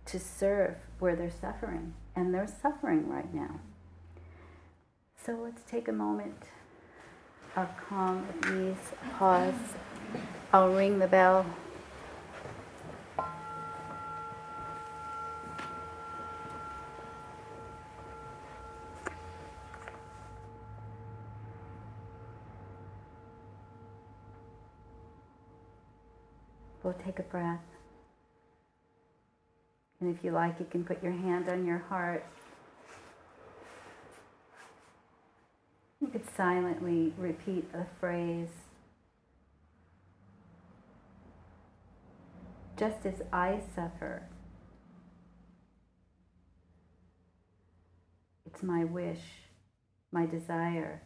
[0.07, 3.61] to serve where they're suffering, and they're suffering right now.
[5.25, 6.43] So let's take a moment
[7.57, 9.55] of calm, ease, pause.
[10.53, 11.47] I'll ring the bell.
[26.87, 27.59] We'll take a breath.
[30.01, 32.25] And if you like, you can put your hand on your heart.
[36.01, 38.51] You could silently repeat a phrase.
[42.77, 44.23] Just as I suffer,
[48.45, 49.23] it's my wish,
[50.13, 51.03] my desire.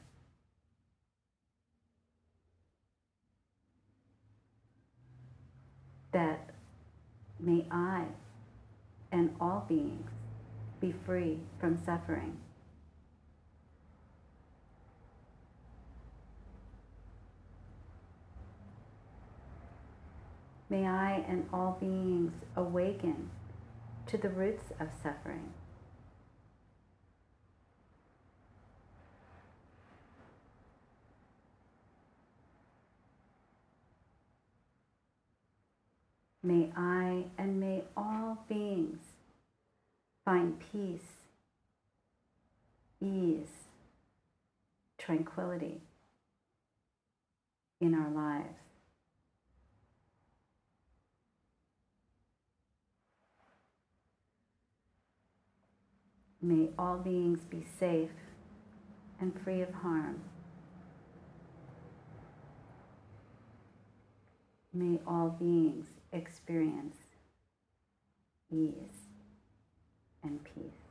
[6.12, 6.50] That
[7.50, 8.04] may I
[9.10, 10.10] and all beings
[10.80, 12.36] be free from suffering.
[20.68, 23.30] May I and all beings awaken
[24.06, 25.52] to the roots of suffering.
[36.42, 39.00] May I and may all beings
[40.24, 41.26] find peace,
[43.00, 43.68] ease,
[44.96, 45.82] tranquility
[47.80, 48.56] in our lives.
[56.40, 58.08] May all beings be safe
[59.20, 60.22] and free of harm.
[64.72, 66.96] May all beings experience
[68.50, 68.72] ease
[70.22, 70.90] and peace.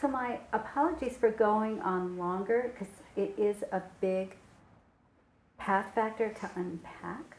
[0.00, 4.36] So my apologies for going on longer because it is a big
[5.58, 7.36] path factor to unpack.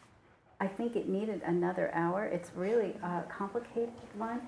[0.59, 2.25] I think it needed another hour.
[2.25, 4.41] It's really a complicated one.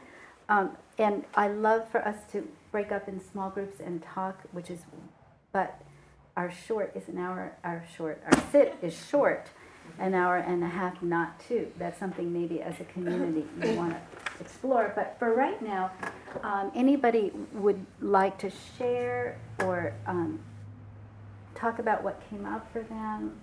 [0.50, 4.70] Um, and I love for us to break up in small groups and talk, which
[4.70, 4.82] is,
[5.52, 5.82] but
[6.38, 9.50] our short is an hour, our short, our sit is short,
[10.00, 11.72] an hour and a half, not two.
[11.78, 14.02] That's something maybe as a community you want to
[14.40, 14.92] explore.
[14.96, 15.92] But for right now,
[16.44, 20.40] um, anybody would like to share or um,
[21.56, 23.40] talk about what came up for them?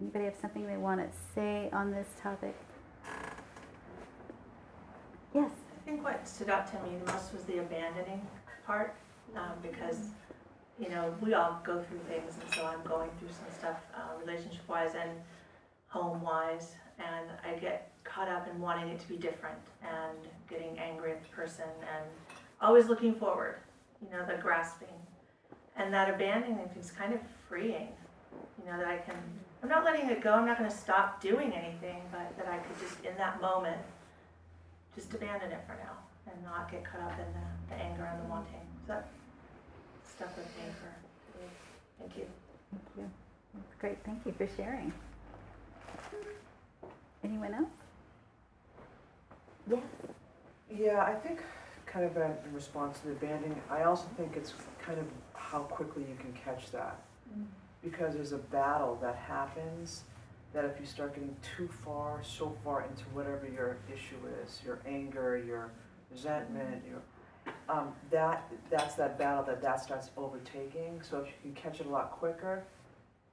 [0.00, 2.54] Anybody have something they want to say on this topic?
[5.34, 5.50] Yes.
[5.50, 8.20] I think what stood out to me the most was the abandoning
[8.66, 8.94] part,
[9.36, 10.08] um, because,
[10.78, 14.18] you know, we all go through things, and so I'm going through some stuff, uh,
[14.24, 15.10] relationship-wise and
[15.88, 20.18] home-wise, and I get caught up in wanting it to be different, and
[20.48, 22.04] getting angry at the person, and
[22.60, 23.56] always looking forward,
[24.02, 24.88] you know, the grasping.
[25.76, 27.88] And that abandoning is kind of freeing,
[28.58, 29.16] you know, that I can,
[29.62, 32.78] I'm not letting it go, I'm not gonna stop doing anything, but that I could
[32.80, 33.80] just, in that moment,
[34.94, 35.96] just abandon it for now
[36.32, 38.66] and not get caught up in the, the anger and the wanting.
[38.86, 39.08] So that
[40.02, 41.38] stuck with me for,
[42.00, 42.24] thank you.
[42.70, 43.10] Thank you.
[43.54, 43.98] That's great.
[44.04, 44.92] Thank you for sharing.
[47.22, 47.68] Anyone else?
[49.68, 49.82] Yes.
[50.74, 51.40] Yeah, I think
[51.96, 54.52] kind of in response to the banding, I also think it's
[54.84, 57.00] kind of how quickly you can catch that.
[57.30, 57.44] Mm-hmm.
[57.82, 60.02] Because there's a battle that happens
[60.52, 64.78] that if you start getting too far, so far into whatever your issue is, your
[64.86, 65.70] anger, your
[66.10, 66.90] resentment, mm-hmm.
[66.90, 67.00] your
[67.68, 71.00] um, that that's that battle that that starts overtaking.
[71.02, 72.64] So if you can catch it a lot quicker,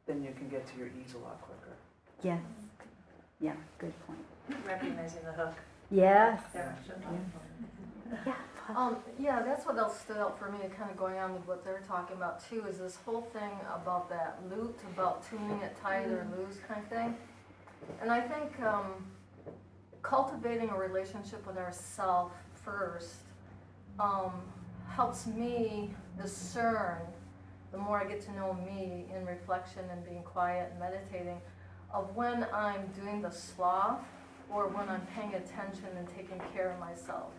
[0.06, 1.76] then you can get to your ease a lot quicker.
[2.22, 2.40] Yes.
[2.40, 3.46] Mm-hmm.
[3.46, 4.66] Yeah, good point.
[4.66, 5.56] Recognizing the hook.
[5.90, 6.42] Yes.
[6.54, 6.78] there.
[6.88, 7.18] Yeah.
[8.76, 11.66] Um, yeah, that's what else stood out for me, kind of going on with what
[11.66, 16.06] they're talking about too, is this whole thing about that lute, about tuning it tight
[16.06, 17.18] or loose kind of thing.
[18.02, 19.06] And I think, um,
[20.02, 22.32] cultivating a relationship with ourself
[22.64, 23.16] first,
[24.00, 24.32] um,
[24.88, 27.02] helps me discern,
[27.74, 31.42] the more I get to know me in reflection and being quiet and meditating,
[31.94, 34.06] of when I'm doing the sloth
[34.50, 37.34] or when I'm paying attention and taking care of myself.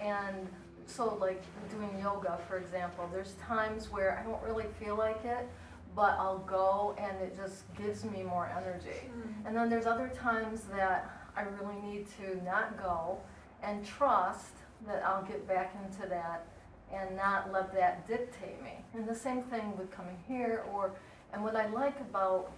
[0.00, 0.48] And
[0.86, 5.48] so, like doing yoga, for example, there's times where I don't really feel like it,
[5.94, 9.00] but I'll go and it just gives me more energy.
[9.04, 9.46] Mm.
[9.46, 13.18] And then there's other times that I really need to not go
[13.62, 14.54] and trust
[14.86, 16.46] that I'll get back into that
[16.92, 18.84] and not let that dictate me.
[18.94, 20.92] And the same thing with coming here or
[21.32, 22.50] and what I like about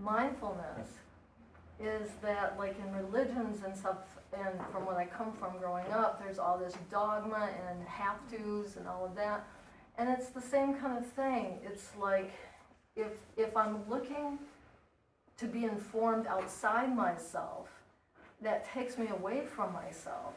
[0.00, 0.88] mindfulness
[1.78, 3.96] is that like in religions and stuff
[4.32, 8.76] and from where I come from growing up, there's all this dogma and have tos
[8.76, 9.46] and all of that.
[9.96, 11.58] And it's the same kind of thing.
[11.64, 12.32] It's like
[12.94, 14.38] if if I'm looking
[15.38, 17.68] to be informed outside myself,
[18.42, 20.34] that takes me away from myself.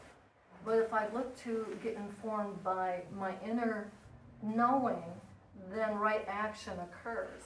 [0.64, 3.90] But if I look to get informed by my inner
[4.42, 5.02] knowing,
[5.72, 7.42] then right action occurs.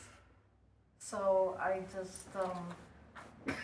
[0.99, 3.55] So I just um,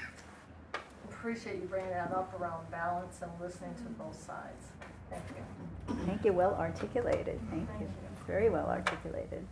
[1.12, 4.66] appreciate you bringing that up around balance and listening to both sides.
[5.10, 5.96] Thank you.
[6.06, 6.32] Thank you.
[6.32, 7.38] Well articulated.
[7.50, 7.86] Thank Thank you.
[7.86, 8.26] you.
[8.26, 9.46] Very well articulated.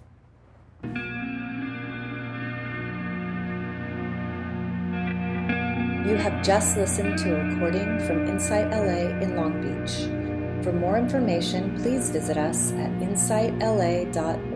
[6.08, 10.64] You have just listened to a recording from Insight LA in Long Beach.
[10.64, 14.49] For more information, please visit us at insightla.org.